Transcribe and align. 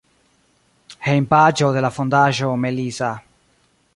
Hejmpaĝo 1.07 1.69
de 1.77 1.85
la 1.87 1.93
Fondaĵo 1.99 2.51
"Melissa". 2.65 3.13